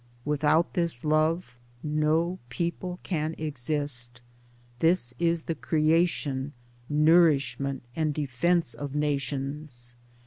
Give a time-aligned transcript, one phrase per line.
[0.25, 4.19] Without this love no People can exist;
[4.79, 6.53] this is the creation
[6.89, 9.93] nourishment and defence of Nations.